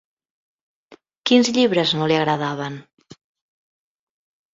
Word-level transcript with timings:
Quins 1.29 1.51
llibres 1.57 1.91
no 1.99 2.07
li 2.11 2.15
agradaven? 2.21 2.79